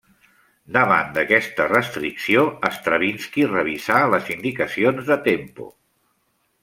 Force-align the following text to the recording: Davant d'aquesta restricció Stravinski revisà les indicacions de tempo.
Davant 0.77 1.11
d'aquesta 1.17 1.67
restricció 1.73 2.45
Stravinski 2.77 3.45
revisà 3.51 4.01
les 4.15 4.33
indicacions 4.37 5.13
de 5.13 5.19
tempo. 5.29 5.69